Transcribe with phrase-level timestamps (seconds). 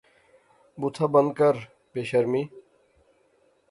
[0.79, 1.55] بوتھا بند کر،
[1.91, 2.43] بے شرمی